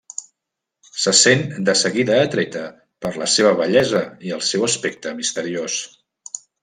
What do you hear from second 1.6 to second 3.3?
de seguida atreta per la